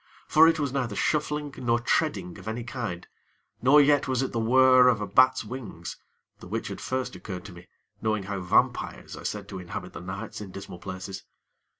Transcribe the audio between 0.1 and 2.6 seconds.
For it was neither shuffling, nor treading of